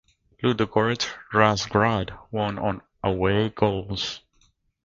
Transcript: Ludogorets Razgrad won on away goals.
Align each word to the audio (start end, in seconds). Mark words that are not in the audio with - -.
Ludogorets 0.41 1.13
Razgrad 1.31 2.17
won 2.31 2.57
on 2.57 2.81
away 3.03 3.49
goals. 3.49 4.21